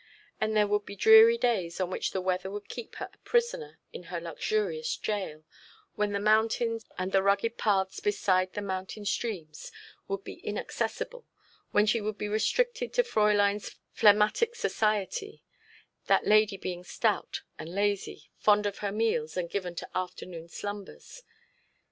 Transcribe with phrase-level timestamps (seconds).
[0.39, 3.77] And there would be dreary days on which the weather would keep her a prisoner
[3.93, 5.43] in her luxurious gaol,
[5.93, 9.71] when the mountains, and the rugged paths beside the mountain streams,
[10.07, 11.27] would be inaccessible,
[11.69, 15.43] when she would be restricted to Fräulein's phlegmatic society,
[16.07, 21.21] that lady being stout and lazy, fond of her meals, and given to afternoon slumbers.